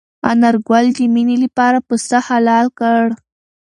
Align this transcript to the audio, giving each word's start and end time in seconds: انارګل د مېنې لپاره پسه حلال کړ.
انارګل 0.31 0.85
د 0.97 0.99
مېنې 1.13 1.37
لپاره 1.43 1.77
پسه 1.87 2.19
حلال 2.27 2.65
کړ. 2.79 3.01